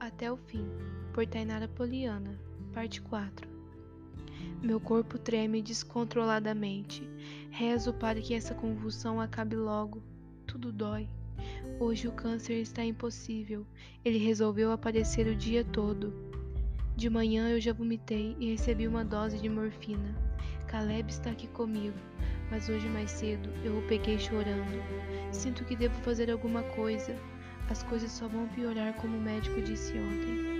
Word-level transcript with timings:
até 0.00 0.30
o 0.30 0.36
fim, 0.36 0.66
por 1.12 1.24
Tainara 1.26 1.68
Poliana, 1.68 2.38
parte 2.74 3.00
4. 3.00 3.48
Meu 4.60 4.80
corpo 4.80 5.18
treme 5.18 5.62
descontroladamente. 5.62 7.08
Rezo 7.50 7.92
para 7.92 8.20
que 8.20 8.34
essa 8.34 8.54
convulsão 8.54 9.20
acabe 9.20 9.54
logo. 9.54 10.02
Tudo 10.46 10.72
dói. 10.72 11.08
Hoje 11.78 12.08
o 12.08 12.12
câncer 12.12 12.60
está 12.60 12.84
impossível. 12.84 13.64
Ele 14.04 14.18
resolveu 14.18 14.72
aparecer 14.72 15.28
o 15.28 15.36
dia 15.36 15.64
todo. 15.64 16.12
De 16.96 17.08
manhã 17.08 17.48
eu 17.50 17.60
já 17.60 17.72
vomitei 17.72 18.36
e 18.40 18.50
recebi 18.50 18.88
uma 18.88 19.04
dose 19.04 19.38
de 19.38 19.48
morfina. 19.48 20.12
Caleb 20.66 21.08
está 21.10 21.30
aqui 21.30 21.46
comigo, 21.46 21.96
mas 22.50 22.68
hoje 22.68 22.88
mais 22.88 23.12
cedo 23.12 23.48
eu 23.64 23.78
o 23.78 23.86
peguei 23.86 24.18
chorando. 24.18 24.82
Sinto 25.30 25.64
que 25.64 25.76
devo 25.76 25.94
fazer 26.02 26.30
alguma 26.30 26.62
coisa. 26.62 27.16
As 27.70 27.82
coisas 27.82 28.10
só 28.10 28.26
vão 28.26 28.48
piorar 28.48 28.94
como 28.94 29.16
o 29.16 29.20
médico 29.20 29.60
disse 29.60 29.92
ontem. 29.92 30.58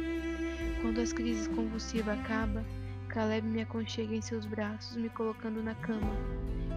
Quando 0.82 1.00
as 1.00 1.12
crises 1.12 1.48
convulsivas 1.48 2.18
acabam, 2.18 2.62
Caleb 3.08 3.46
me 3.46 3.62
aconchega 3.62 4.14
em 4.14 4.20
seus 4.20 4.44
braços, 4.44 4.96
me 4.96 5.08
colocando 5.08 5.62
na 5.62 5.74
cama, 5.74 6.14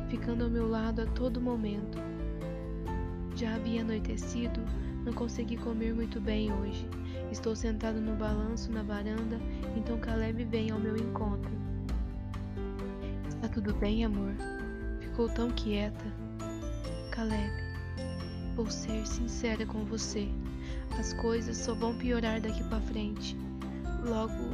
ficando 0.09 0.45
ao 0.45 0.49
meu 0.49 0.67
lado 0.67 1.01
a 1.01 1.05
todo 1.05 1.41
momento. 1.41 1.97
Já 3.35 3.55
havia 3.55 3.81
anoitecido, 3.81 4.61
não 5.03 5.13
consegui 5.13 5.57
comer 5.57 5.93
muito 5.93 6.21
bem 6.21 6.51
hoje. 6.53 6.87
Estou 7.31 7.55
sentado 7.55 7.99
no 7.99 8.15
balanço 8.15 8.71
na 8.71 8.83
varanda, 8.83 9.39
então 9.75 9.99
Caleb 9.99 10.45
vem 10.45 10.71
ao 10.71 10.79
meu 10.79 10.95
encontro. 10.95 11.51
Está 13.27 13.49
tudo 13.49 13.73
bem, 13.73 14.05
amor? 14.05 14.33
Ficou 14.99 15.27
tão 15.29 15.51
quieta. 15.51 16.05
Caleb, 17.11 17.70
vou 18.61 18.69
ser 18.69 19.07
sincera 19.07 19.65
com 19.65 19.83
você. 19.85 20.27
As 20.99 21.13
coisas 21.13 21.57
só 21.57 21.73
vão 21.73 21.97
piorar 21.97 22.39
daqui 22.39 22.63
para 22.65 22.79
frente. 22.81 23.35
Logo, 24.05 24.53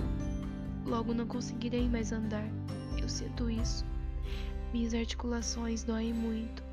logo 0.86 1.14
não 1.14 1.28
conseguirei 1.28 1.90
mais 1.90 2.14
andar. 2.14 2.48
Eu 3.02 3.10
sinto 3.10 3.50
isso. 3.50 3.86
Minhas 4.72 4.94
articulações 4.94 5.84
doem 5.84 6.14
muito. 6.14 6.64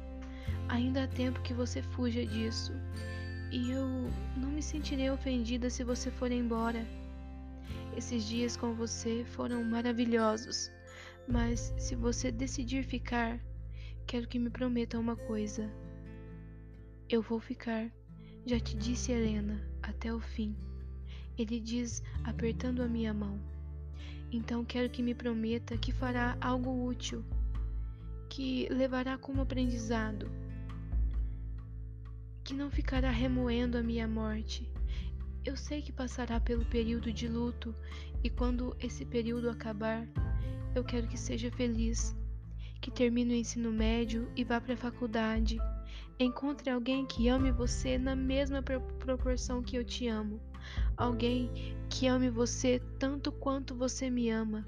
Ainda 0.68 1.02
há 1.02 1.08
tempo 1.08 1.42
que 1.42 1.52
você 1.52 1.82
fuja 1.82 2.24
disso. 2.24 2.72
E 3.50 3.72
eu 3.72 3.88
não 4.36 4.50
me 4.50 4.62
sentirei 4.62 5.10
ofendida 5.10 5.68
se 5.68 5.82
você 5.82 6.12
for 6.12 6.30
embora. 6.30 6.86
Esses 7.96 8.24
dias 8.28 8.56
com 8.56 8.74
você 8.74 9.24
foram 9.24 9.64
maravilhosos, 9.64 10.70
mas 11.26 11.74
se 11.78 11.96
você 11.96 12.30
decidir 12.30 12.84
ficar, 12.84 13.40
quero 14.06 14.28
que 14.28 14.38
me 14.38 14.50
prometa 14.50 15.00
uma 15.00 15.16
coisa. 15.16 15.68
Eu 17.14 17.22
vou 17.22 17.38
ficar, 17.38 17.92
já 18.44 18.58
te 18.58 18.76
disse 18.76 19.12
Helena, 19.12 19.64
até 19.80 20.12
o 20.12 20.18
fim. 20.18 20.56
Ele 21.38 21.60
diz, 21.60 22.02
apertando 22.24 22.82
a 22.82 22.88
minha 22.88 23.14
mão. 23.14 23.38
Então 24.32 24.64
quero 24.64 24.90
que 24.90 25.00
me 25.00 25.14
prometa 25.14 25.78
que 25.78 25.92
fará 25.92 26.36
algo 26.40 26.84
útil, 26.84 27.24
que 28.28 28.66
levará 28.68 29.16
como 29.16 29.40
aprendizado 29.42 30.28
que 32.42 32.52
não 32.52 32.68
ficará 32.68 33.12
remoendo 33.12 33.78
a 33.78 33.82
minha 33.82 34.08
morte. 34.08 34.68
Eu 35.44 35.56
sei 35.56 35.80
que 35.80 35.92
passará 35.92 36.40
pelo 36.40 36.66
período 36.66 37.12
de 37.12 37.28
luto 37.28 37.72
e 38.24 38.28
quando 38.28 38.76
esse 38.80 39.04
período 39.04 39.48
acabar, 39.48 40.04
eu 40.74 40.82
quero 40.82 41.06
que 41.06 41.16
seja 41.16 41.48
feliz, 41.52 42.12
que 42.80 42.90
termine 42.90 43.34
o 43.34 43.36
ensino 43.36 43.70
médio 43.70 44.28
e 44.34 44.42
vá 44.42 44.60
para 44.60 44.74
a 44.74 44.76
faculdade. 44.76 45.60
Encontre 46.18 46.70
alguém 46.70 47.04
que 47.04 47.28
ame 47.28 47.50
você 47.50 47.98
na 47.98 48.14
mesma 48.14 48.62
proporção 48.62 49.60
que 49.60 49.76
eu 49.76 49.84
te 49.84 50.06
amo. 50.06 50.40
Alguém 50.96 51.50
que 51.90 52.06
ame 52.06 52.30
você 52.30 52.80
tanto 53.00 53.32
quanto 53.32 53.74
você 53.74 54.08
me 54.08 54.30
ama. 54.30 54.64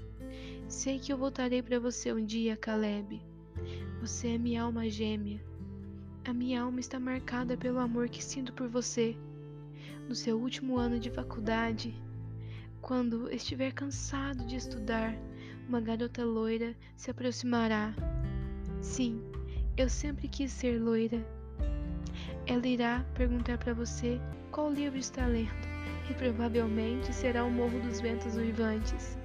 Sei 0.67 0.99
que 0.99 1.11
eu 1.11 1.17
voltarei 1.17 1.61
para 1.61 1.79
você 1.79 2.11
um 2.11 2.23
dia, 2.25 2.57
Caleb. 2.57 3.21
Você 4.01 4.29
é 4.29 4.37
minha 4.37 4.63
alma 4.63 4.89
gêmea. 4.89 5.41
A 6.25 6.33
minha 6.33 6.63
alma 6.63 6.81
está 6.81 6.99
marcada 6.99 7.55
pelo 7.55 7.79
amor 7.79 8.09
que 8.09 8.21
sinto 8.21 8.51
por 8.51 8.67
você. 8.67 9.15
No 10.09 10.15
seu 10.15 10.37
último 10.37 10.77
ano 10.77 10.99
de 10.99 11.09
faculdade, 11.09 11.95
quando 12.81 13.31
estiver 13.31 13.71
cansado 13.71 14.45
de 14.45 14.57
estudar, 14.57 15.15
uma 15.65 15.79
garota 15.79 16.25
loira 16.25 16.75
se 16.97 17.09
aproximará. 17.09 17.95
Sim, 18.81 19.21
eu 19.77 19.87
sempre 19.87 20.27
quis 20.27 20.51
ser 20.51 20.77
loira. 20.81 21.36
Ela 22.47 22.65
irá 22.65 23.05
perguntar 23.13 23.57
para 23.57 23.73
você 23.73 24.21
qual 24.51 24.71
livro 24.71 24.97
está 24.97 25.25
lendo 25.27 25.51
e 26.09 26.13
provavelmente 26.13 27.13
será 27.13 27.43
o 27.43 27.51
Morro 27.51 27.77
dos 27.81 27.99
Ventos 27.99 28.37
Uivantes. 28.37 29.17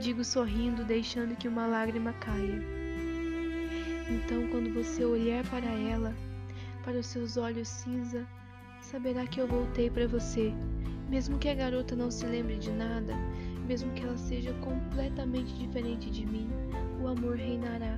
Digo 0.00 0.24
sorrindo, 0.24 0.84
deixando 0.84 1.36
que 1.36 1.46
uma 1.46 1.68
lágrima 1.68 2.12
caia. 2.14 2.60
Então, 4.10 4.48
quando 4.48 4.74
você 4.74 5.04
olhar 5.04 5.46
para 5.46 5.64
ela, 5.64 6.12
para 6.84 6.98
os 6.98 7.06
seus 7.06 7.36
olhos 7.36 7.68
cinza, 7.68 8.26
saberá 8.80 9.24
que 9.28 9.40
eu 9.40 9.46
voltei 9.46 9.88
para 9.88 10.08
você. 10.08 10.52
Mesmo 11.08 11.38
que 11.38 11.48
a 11.48 11.54
garota 11.54 11.94
não 11.94 12.10
se 12.10 12.26
lembre 12.26 12.56
de 12.56 12.72
nada, 12.72 13.14
mesmo 13.68 13.92
que 13.92 14.02
ela 14.02 14.18
seja 14.18 14.52
completamente 14.54 15.54
diferente 15.54 16.10
de 16.10 16.26
mim, 16.26 16.50
o 17.00 17.06
amor 17.06 17.36
reinará. 17.36 17.96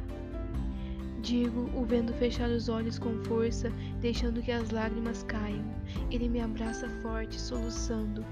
Digo, 1.23 1.71
o 1.75 1.85
vendo 1.85 2.13
fechar 2.13 2.49
os 2.51 2.69
olhos 2.69 3.01
com 3.01 3.19
força, 3.25 3.73
deixando 4.01 4.43
que 4.43 4.53
as 4.53 4.71
lágrimas 4.71 5.23
caiam. 5.25 5.65
Ele 6.11 6.29
me 6.29 6.41
abraça 6.41 6.89
forte, 7.03 7.41
soluçando. 7.41 8.25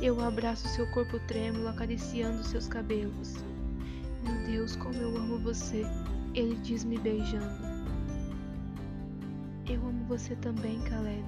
Eu 0.00 0.20
abraço 0.20 0.68
seu 0.68 0.86
corpo 0.92 1.18
trêmulo, 1.26 1.68
acariciando 1.68 2.44
seus 2.44 2.68
cabelos. 2.68 3.36
Meu 4.22 4.46
Deus, 4.46 4.76
como 4.76 4.94
eu 4.94 5.16
amo 5.16 5.38
você! 5.38 5.82
Ele 6.34 6.56
diz 6.56 6.84
me 6.84 6.98
beijando. 6.98 7.74
Eu 9.68 9.80
amo 9.86 10.04
você 10.06 10.34
também, 10.36 10.80
Caleb. 10.82 11.24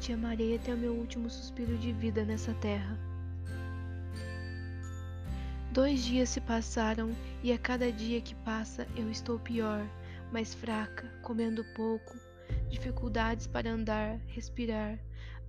Te 0.00 0.12
amarei 0.12 0.56
até 0.56 0.74
o 0.74 0.78
meu 0.78 0.92
último 0.92 1.30
suspiro 1.30 1.76
de 1.78 1.92
vida 1.92 2.24
nessa 2.24 2.52
terra. 2.54 2.98
Dois 5.72 6.04
dias 6.04 6.28
se 6.28 6.40
passaram 6.40 7.12
e 7.42 7.50
a 7.50 7.58
cada 7.58 7.90
dia 7.90 8.20
que 8.20 8.34
passa 8.34 8.86
eu 8.94 9.10
estou 9.10 9.38
pior, 9.38 9.86
mais 10.32 10.54
fraca, 10.54 11.06
comendo 11.22 11.64
pouco, 11.74 12.16
dificuldades 12.68 13.46
para 13.46 13.70
andar, 13.70 14.18
respirar. 14.26 14.98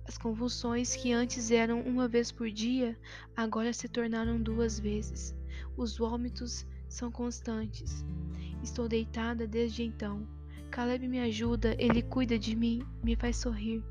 As 0.06 0.18
convulsões 0.18 0.94
que 0.94 1.12
antes 1.12 1.50
eram 1.50 1.80
uma 1.80 2.06
vez 2.06 2.30
por 2.30 2.50
dia, 2.50 2.96
agora 3.34 3.72
se 3.72 3.88
tornaram 3.88 4.40
duas 4.40 4.78
vezes. 4.78 5.34
Os 5.76 5.96
vômitos 5.96 6.66
são 6.88 7.10
constantes. 7.10 8.04
Estou 8.62 8.86
deitada 8.86 9.46
desde 9.46 9.82
então. 9.82 10.28
Caleb 10.70 11.08
me 11.08 11.20
ajuda, 11.20 11.74
ele 11.78 12.02
cuida 12.02 12.38
de 12.38 12.54
mim, 12.54 12.86
me 13.02 13.16
faz 13.16 13.36
sorrir. 13.36 13.82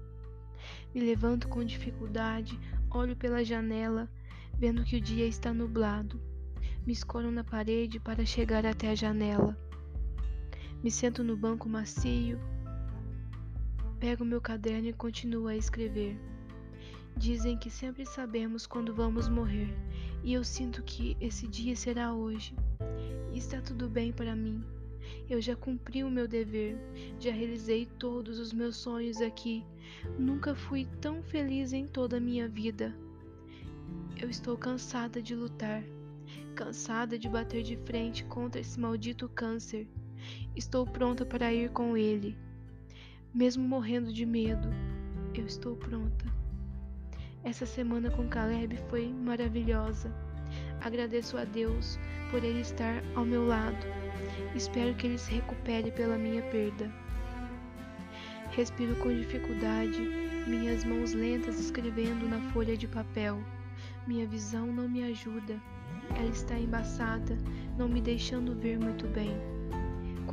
Me 0.94 1.02
levanto 1.02 1.48
com 1.48 1.64
dificuldade, 1.64 2.60
olho 2.92 3.16
pela 3.16 3.44
janela, 3.44 4.08
vendo 4.60 4.84
que 4.84 4.98
o 4.98 5.02
dia 5.02 5.26
está 5.26 5.52
nublado. 5.52 6.22
Me 6.86 6.94
escoro 6.94 7.32
na 7.32 7.44
parede 7.44 8.00
para 8.00 8.26
chegar 8.26 8.66
até 8.66 8.90
a 8.90 8.96
janela. 8.96 9.58
Me 10.84 10.92
sento 10.92 11.24
no 11.24 11.38
banco 11.38 11.70
macio, 11.70 12.38
pego 14.02 14.26
meu 14.26 14.42
caderno 14.42 14.90
e 14.90 14.92
continuo 14.92 15.48
a 15.48 15.56
escrever. 15.56 16.20
Dizem 17.16 17.58
que 17.58 17.70
sempre 17.70 18.06
sabemos 18.06 18.68
quando 18.68 18.94
vamos 18.94 19.30
morrer, 19.30 19.74
e 20.26 20.34
eu 20.34 20.44
sinto 20.44 20.84
que 20.84 21.16
esse 21.22 21.48
dia 21.48 21.74
será 21.74 22.14
hoje. 22.14 22.54
Está 23.34 23.62
tudo 23.62 23.88
bem 23.88 24.12
para 24.12 24.36
mim. 24.36 24.62
Eu 25.30 25.42
já 25.42 25.56
cumpri 25.56 26.04
o 26.04 26.12
meu 26.12 26.28
dever, 26.28 26.76
já 27.18 27.32
realizei 27.32 27.86
todos 27.98 28.38
os 28.38 28.52
meus 28.52 28.76
sonhos 28.76 29.22
aqui. 29.22 29.64
Nunca 30.20 30.54
fui 30.54 30.86
tão 31.00 31.24
feliz 31.24 31.72
em 31.72 31.88
toda 31.88 32.18
a 32.18 32.20
minha 32.20 32.50
vida. 32.50 32.94
Eu 34.22 34.30
estou 34.30 34.58
cansada 34.58 35.22
de 35.22 35.34
lutar, 35.34 35.82
cansada 36.54 37.18
de 37.18 37.30
bater 37.30 37.64
de 37.64 37.78
frente 37.86 38.26
contra 38.26 38.60
esse 38.60 38.78
maldito 38.78 39.30
câncer. 39.30 39.88
Estou 40.56 40.86
pronta 40.86 41.26
para 41.26 41.54
ir 41.54 41.70
com 41.72 41.98
ele. 41.98 42.38
Mesmo 43.34 43.68
morrendo 43.68 44.14
de 44.14 44.26
medo, 44.26 44.70
eu 45.34 45.46
estou 45.46 45.76
pronta. 45.76 46.26
Essa 47.44 47.66
semana 47.66 48.10
com 48.12 48.28
Caleb 48.28 48.78
foi 48.90 49.12
maravilhosa. 49.12 50.14
Agradeço 50.82 51.38
a 51.38 51.44
Deus 51.44 52.00
por 52.30 52.44
ele 52.44 52.62
estar 52.62 53.04
ao 53.16 53.26
meu 53.26 53.46
lado. 53.46 53.86
Espero 54.56 54.94
que 54.96 55.08
ele 55.08 55.18
se 55.18 55.34
recupere 55.34 55.92
pela 55.92 56.18
minha 56.18 56.42
perda. 56.44 56.92
Respiro 58.52 58.96
com 58.98 59.10
dificuldade, 59.10 60.00
minhas 60.48 60.86
mãos 60.86 61.14
lentas 61.14 61.60
escrevendo 61.60 62.30
na 62.30 62.40
folha 62.52 62.78
de 62.78 62.88
papel. 62.88 63.44
Minha 64.06 64.28
visão 64.28 64.68
não 64.68 64.88
me 64.88 65.04
ajuda. 65.04 65.60
Ela 66.16 66.30
está 66.30 66.58
embaçada, 66.60 67.38
não 67.78 67.88
me 67.88 68.00
deixando 68.00 68.56
ver 68.56 68.78
muito 68.78 69.08
bem. 69.08 69.36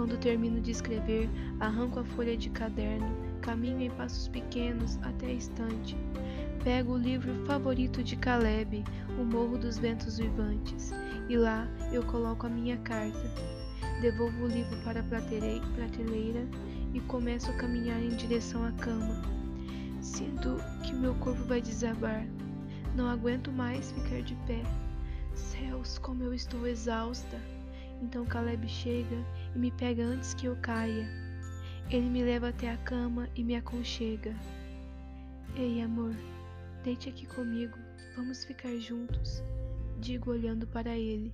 Quando 0.01 0.17
termino 0.17 0.63
de 0.63 0.71
escrever, 0.71 1.29
arranco 1.61 2.01
a 2.01 2.05
folha 2.05 2.35
de 2.35 2.49
caderno 2.49 3.07
caminho 3.43 3.83
em 3.83 3.91
passos 3.91 4.29
pequenos 4.29 4.99
até 5.03 5.27
a 5.27 5.33
estante. 5.35 5.95
Pego 6.65 6.95
o 6.95 6.99
livro 6.99 7.35
favorito 7.45 8.03
de 8.03 8.17
Caleb, 8.17 8.83
O 9.19 9.25
Morro 9.25 9.59
dos 9.59 9.77
Ventos 9.77 10.17
Vivantes, 10.17 10.91
e 11.29 11.37
lá 11.37 11.69
eu 11.93 12.03
coloco 12.03 12.47
a 12.47 12.49
minha 12.49 12.79
carta. 12.79 13.31
Devolvo 14.01 14.45
o 14.45 14.49
livro 14.49 14.75
para 14.85 15.01
a 15.01 15.03
prateleira 15.03 16.49
e 16.95 17.01
começo 17.01 17.51
a 17.51 17.55
caminhar 17.59 18.03
em 18.03 18.17
direção 18.17 18.65
à 18.65 18.73
cama. 18.73 19.21
Sinto 20.01 20.57
que 20.83 20.95
meu 20.95 21.15
corpo 21.17 21.45
vai 21.45 21.61
desabar. 21.61 22.27
Não 22.97 23.07
aguento 23.07 23.53
mais 23.53 23.93
ficar 23.93 24.23
de 24.23 24.35
pé. 24.47 24.63
Céus, 25.35 25.99
como 25.99 26.23
eu 26.23 26.33
estou 26.33 26.67
exausta. 26.67 27.39
Então 28.01 28.25
Caleb 28.25 28.67
chega 28.67 29.19
e 29.55 29.59
me 29.59 29.71
pega 29.71 30.05
antes 30.05 30.35
que 30.35 30.47
eu 30.47 30.57
caia. 30.57 31.09
Ele 31.91 32.09
me 32.09 32.23
leva 32.23 32.49
até 32.49 32.71
a 32.71 32.77
cama 32.77 33.29
e 33.35 33.43
me 33.43 33.57
aconchega. 33.57 34.35
Ei, 35.57 35.81
amor, 35.83 36.15
deite 36.85 37.09
aqui 37.09 37.27
comigo. 37.27 37.77
Vamos 38.17 38.45
ficar 38.45 38.77
juntos. 38.77 39.43
Digo 39.99 40.31
olhando 40.31 40.67
para 40.67 40.97
ele. 40.97 41.33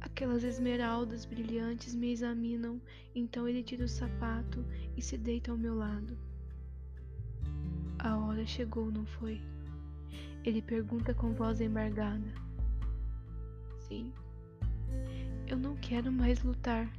Aquelas 0.00 0.44
esmeraldas 0.44 1.24
brilhantes 1.24 1.94
me 1.94 2.12
examinam, 2.12 2.80
então 3.14 3.48
ele 3.48 3.62
tira 3.62 3.84
o 3.84 3.88
sapato 3.88 4.64
e 4.96 5.02
se 5.02 5.16
deita 5.16 5.50
ao 5.50 5.58
meu 5.58 5.76
lado. 5.76 6.16
A 7.98 8.16
hora 8.16 8.46
chegou, 8.46 8.90
não 8.90 9.04
foi? 9.06 9.40
Ele 10.44 10.62
pergunta 10.62 11.12
com 11.12 11.32
voz 11.32 11.60
embargada. 11.60 12.32
Sim. 13.88 14.12
Eu 15.48 15.56
não 15.56 15.74
quero 15.76 16.12
mais 16.12 16.42
lutar. 16.42 16.92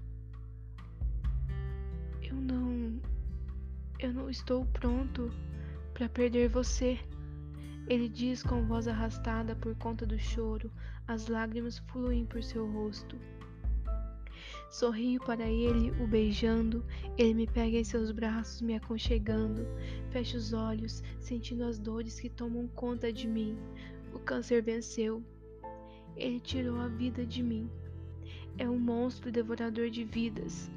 Eu 2.24 2.34
não. 2.34 3.00
Eu 4.00 4.12
não 4.12 4.28
estou 4.28 4.66
pronto 4.66 5.32
para 5.94 6.10
perder 6.10 6.50
você. 6.50 6.98
Ele 7.88 8.10
diz 8.10 8.42
com 8.42 8.66
voz 8.66 8.88
arrastada 8.88 9.56
por 9.56 9.76
conta 9.76 10.04
do 10.04 10.18
choro, 10.18 10.72
as 11.08 11.28
lágrimas 11.28 11.78
fluem 11.78 12.26
por 12.26 12.42
seu 12.42 12.68
rosto. 12.72 13.20
Sorrio 14.72 15.20
para 15.20 15.48
ele, 15.48 15.92
o 16.02 16.08
beijando. 16.08 16.84
Ele 17.20 17.36
me 17.36 17.46
pega 17.46 17.78
em 17.78 17.84
seus 17.84 18.12
braços, 18.12 18.64
me 18.64 18.74
aconchegando. 18.74 19.64
Fecho 20.10 20.38
os 20.38 20.54
olhos, 20.54 21.04
sentindo 21.20 21.64
as 21.66 21.78
dores 21.78 22.20
que 22.20 22.30
tomam 22.30 22.68
conta 22.70 23.14
de 23.14 23.28
mim. 23.28 23.56
O 24.12 24.18
câncer 24.18 24.64
venceu. 24.64 25.24
Ele 26.16 26.40
tirou 26.40 26.80
a 26.80 26.88
vida 26.88 27.24
de 27.24 27.44
mim. 27.44 27.70
É 28.60 28.70
um 28.70 28.78
monstro 28.78 29.32
devorador 29.32 29.90
de 29.90 30.04
vidas. 30.04 30.70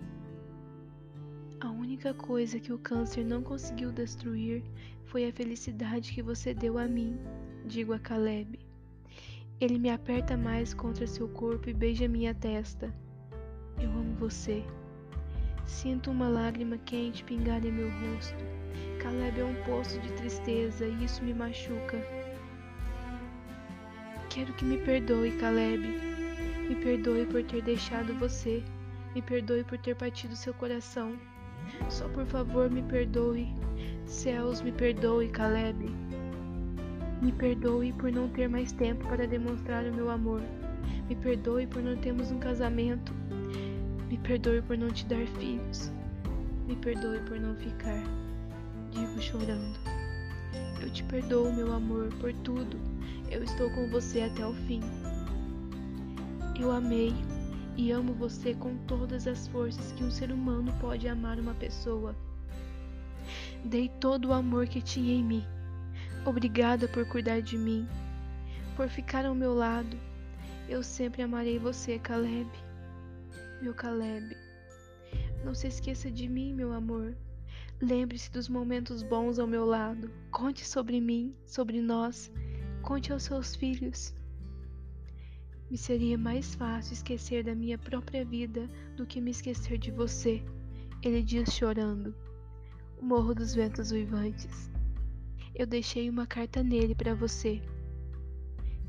A 1.61 1.69
única 1.69 2.14
coisa 2.14 2.61
que 2.61 2.73
o 2.73 2.79
câncer 2.79 3.25
não 3.25 3.43
conseguiu 3.43 3.90
destruir 3.90 4.62
foi 5.06 5.29
a 5.29 5.32
felicidade 5.32 6.12
que 6.12 6.23
você 6.23 6.55
deu 6.55 6.79
a 6.79 6.87
mim, 6.87 7.19
digo 7.67 7.93
a 7.93 7.99
Caleb. 7.99 8.56
Ele 9.61 9.81
me 9.81 9.90
aperta 9.90 10.37
mais 10.37 10.73
contra 10.73 11.08
seu 11.08 11.29
corpo 11.31 11.69
e 11.69 11.75
beija 11.75 12.06
minha 12.06 12.32
testa. 12.32 12.94
Eu 13.81 13.90
amo 13.90 14.14
você. 14.14 14.62
Sinto 15.67 16.12
uma 16.12 16.28
lágrima 16.28 16.78
quente 16.78 17.25
pingar 17.25 17.67
em 17.67 17.73
meu 17.73 17.90
rosto. 17.90 18.44
Caleb 19.02 19.40
é 19.40 19.44
um 19.44 19.61
poço 19.64 19.99
de 19.99 20.12
tristeza 20.12 20.87
e 20.87 21.05
isso 21.05 21.25
me 21.25 21.35
machuca. 21.35 21.99
Quero 24.31 24.52
que 24.52 24.64
me 24.64 24.78
perdoe, 24.78 25.32
Caleb. 25.32 26.12
Me 26.72 26.80
perdoe 26.80 27.26
por 27.26 27.42
ter 27.42 27.60
deixado 27.60 28.14
você. 28.14 28.64
Me 29.14 29.20
perdoe 29.20 29.62
por 29.62 29.76
ter 29.76 29.94
partido 29.94 30.34
seu 30.34 30.54
coração. 30.54 31.19
Só 31.90 32.08
por 32.08 32.24
favor, 32.24 32.70
me 32.70 32.80
perdoe. 32.84 33.46
Céus, 34.06 34.62
me 34.62 34.72
perdoe, 34.72 35.28
Caleb. 35.28 35.90
Me 37.20 37.30
perdoe 37.32 37.92
por 37.92 38.10
não 38.10 38.26
ter 38.30 38.48
mais 38.48 38.72
tempo 38.72 39.06
para 39.06 39.26
demonstrar 39.28 39.84
o 39.84 39.92
meu 39.92 40.08
amor. 40.08 40.40
Me 41.10 41.14
perdoe 41.14 41.66
por 41.66 41.82
não 41.82 41.94
termos 41.98 42.30
um 42.30 42.38
casamento. 42.38 43.12
Me 44.08 44.16
perdoe 44.16 44.62
por 44.62 44.78
não 44.78 44.88
te 44.88 45.04
dar 45.04 45.26
filhos. 45.38 45.92
Me 46.66 46.75
perdoe 46.76 47.18
por 47.28 47.38
não 47.38 47.54
ficar. 47.54 48.02
Digo 48.92 49.20
chorando. 49.20 49.78
Eu 50.80 50.90
te 50.90 51.04
perdoo, 51.04 51.52
meu 51.52 51.70
amor, 51.70 52.08
por 52.18 52.32
tudo. 52.32 52.78
Eu 53.30 53.44
estou 53.44 53.68
com 53.72 53.90
você 53.90 54.22
até 54.22 54.46
o 54.46 54.54
fim. 54.54 54.80
Eu 56.58 56.70
amei 56.70 57.12
e 57.76 57.90
amo 57.90 58.12
você 58.12 58.54
com 58.54 58.76
todas 58.87 59.26
as 59.26 59.49
forças 59.49 59.93
que 59.93 60.04
um 60.04 60.10
ser 60.10 60.31
humano 60.31 60.72
pode 60.81 61.08
amar 61.08 61.38
uma 61.38 61.54
pessoa. 61.54 62.14
Dei 63.64 63.88
todo 64.00 64.28
o 64.28 64.32
amor 64.32 64.66
que 64.66 64.82
tinha 64.82 65.14
em 65.14 65.25
mim 65.25 65.44
Obrigada 66.25 66.87
por 66.87 67.04
cuidar 67.04 67.43
de 67.43 67.58
mim, 67.58 67.84
por 68.76 68.88
ficar 68.88 69.26
ao 69.26 69.34
meu 69.34 69.52
lado. 69.52 69.99
Eu 70.69 70.81
sempre 70.81 71.20
amarei 71.20 71.58
você, 71.58 71.99
Caleb. 71.99 72.49
Meu 73.60 73.75
Caleb. 73.75 74.37
Não 75.44 75.52
se 75.52 75.66
esqueça 75.66 76.08
de 76.08 76.28
mim, 76.28 76.54
meu 76.54 76.72
amor. 76.72 77.16
Lembre-se 77.81 78.31
dos 78.31 78.49
momentos 78.49 79.02
bons 79.02 79.40
ao 79.40 79.49
meu 79.49 79.66
lado. 79.66 80.12
Conte 80.31 80.64
sobre 80.64 81.00
mim, 81.00 81.34
sobre 81.44 81.81
nós. 81.82 82.31
Conte 82.82 83.12
aos 83.12 83.25
seus 83.25 83.56
filhos. 83.56 84.14
Me 85.72 85.78
seria 85.78 86.19
mais 86.19 86.54
fácil 86.54 86.92
esquecer 86.92 87.42
da 87.42 87.54
minha 87.54 87.78
própria 87.78 88.26
vida 88.26 88.69
do 88.94 89.06
que 89.06 89.22
me 89.22 89.30
esquecer 89.30 89.78
de 89.78 89.90
você, 89.90 90.44
ele 91.02 91.22
diz 91.22 91.50
chorando. 91.50 92.14
O 92.98 93.02
Morro 93.06 93.34
dos 93.34 93.54
Ventos 93.54 93.90
Uivantes. 93.90 94.70
Eu 95.54 95.66
deixei 95.66 96.10
uma 96.10 96.26
carta 96.26 96.62
nele 96.62 96.94
para 96.94 97.14
você. 97.14 97.62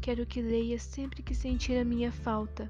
Quero 0.01 0.25
que 0.25 0.41
leia 0.41 0.77
sempre 0.77 1.23
que 1.23 1.33
sentir 1.33 1.77
a 1.77 1.85
minha 1.85 2.11
falta. 2.11 2.69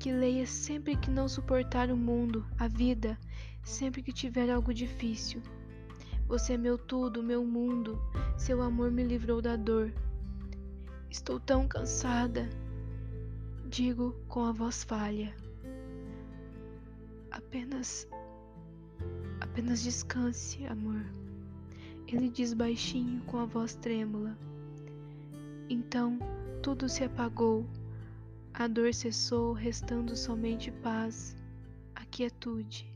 Que 0.00 0.10
leia 0.10 0.44
sempre 0.44 0.96
que 0.96 1.08
não 1.08 1.28
suportar 1.28 1.88
o 1.88 1.96
mundo, 1.96 2.44
a 2.58 2.66
vida, 2.66 3.16
sempre 3.62 4.02
que 4.02 4.12
tiver 4.12 4.50
algo 4.50 4.74
difícil. 4.74 5.40
Você 6.26 6.54
é 6.54 6.58
meu 6.58 6.76
tudo, 6.76 7.22
meu 7.22 7.44
mundo. 7.44 7.96
Seu 8.36 8.60
amor 8.60 8.90
me 8.90 9.04
livrou 9.04 9.40
da 9.40 9.54
dor. 9.54 9.92
Estou 11.10 11.40
tão 11.40 11.66
cansada. 11.66 12.48
Digo 13.68 14.14
com 14.28 14.44
a 14.44 14.52
voz 14.52 14.84
falha. 14.84 15.34
Apenas. 17.30 18.08
Apenas 19.40 19.82
descanse, 19.82 20.66
amor. 20.66 21.04
Ele 22.08 22.28
diz 22.28 22.52
baixinho 22.52 23.20
com 23.22 23.38
a 23.38 23.44
voz 23.44 23.74
trêmula. 23.74 24.36
Então 25.68 26.18
tudo 26.62 26.88
se 26.88 27.04
apagou, 27.04 27.64
a 28.52 28.66
dor 28.66 28.92
cessou, 28.92 29.52
restando 29.52 30.16
somente 30.16 30.70
paz, 30.70 31.36
a 31.94 32.04
quietude. 32.04 32.92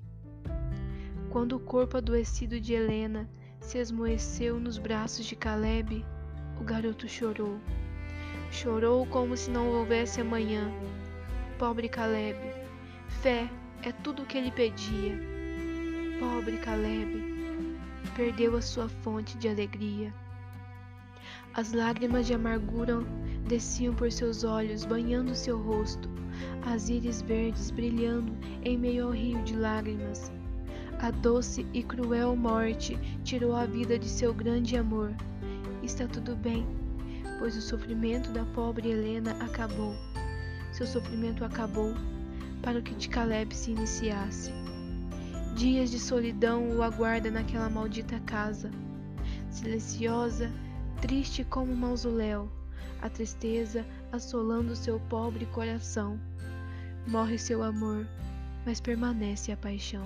Quando 1.30 1.54
o 1.54 1.60
corpo 1.60 1.96
adoecido 1.96 2.58
de 2.58 2.74
Helena 2.74 3.30
se 3.60 3.78
esmoeceu 3.78 4.58
nos 4.58 4.78
braços 4.78 5.24
de 5.24 5.36
Caleb, 5.36 6.04
o 6.60 6.64
garoto 6.64 7.08
chorou. 7.08 7.60
Chorou 8.50 9.06
como 9.06 9.36
se 9.36 9.50
não 9.50 9.68
houvesse 9.68 10.20
amanhã. 10.20 10.70
Pobre 11.58 11.88
Caleb, 11.88 12.36
fé 13.22 13.48
é 13.82 13.92
tudo 13.92 14.22
o 14.22 14.26
que 14.26 14.36
ele 14.36 14.50
pedia. 14.50 15.18
Pobre 16.18 16.58
Caleb, 16.58 17.22
perdeu 18.16 18.56
a 18.56 18.60
sua 18.60 18.88
fonte 18.88 19.38
de 19.38 19.48
alegria. 19.48 20.12
As 21.54 21.72
lágrimas 21.72 22.26
de 22.26 22.34
amargura 22.34 23.00
desciam 23.46 23.94
por 23.94 24.10
seus 24.10 24.44
olhos, 24.44 24.84
banhando 24.84 25.34
seu 25.34 25.58
rosto, 25.58 26.08
as 26.66 26.88
íris 26.88 27.22
verdes 27.22 27.70
brilhando 27.70 28.36
em 28.62 28.76
meio 28.76 29.06
ao 29.06 29.12
rio 29.12 29.42
de 29.42 29.56
lágrimas. 29.56 30.30
A 31.00 31.10
doce 31.10 31.66
e 31.72 31.82
cruel 31.82 32.36
morte 32.36 32.98
tirou 33.24 33.56
a 33.56 33.64
vida 33.64 33.98
de 33.98 34.08
seu 34.08 34.34
grande 34.34 34.76
amor. 34.76 35.14
Está 35.82 36.06
tudo 36.06 36.36
bem, 36.36 36.66
pois 37.40 37.56
o 37.56 37.62
sofrimento 37.62 38.30
da 38.32 38.44
pobre 38.44 38.90
Helena 38.90 39.32
acabou. 39.42 39.96
Seu 40.72 40.86
sofrimento 40.86 41.42
acabou 41.42 41.94
para 42.62 42.82
que 42.82 42.94
de 42.94 43.08
Caleb 43.08 43.56
se 43.56 43.70
iniciasse. 43.70 44.52
Dias 45.56 45.90
de 45.90 45.98
solidão 45.98 46.76
o 46.76 46.82
aguarda 46.82 47.30
naquela 47.30 47.70
maldita 47.70 48.20
casa, 48.20 48.70
silenciosa, 49.50 50.52
triste 51.00 51.42
como 51.42 51.72
um 51.72 51.76
mausoléu, 51.76 52.52
a 53.00 53.08
tristeza 53.08 53.86
assolando 54.12 54.76
seu 54.76 55.00
pobre 55.00 55.46
coração. 55.46 56.20
Morre 57.06 57.38
seu 57.38 57.62
amor, 57.62 58.06
mas 58.66 58.82
permanece 58.82 59.50
a 59.50 59.56
paixão. 59.56 60.04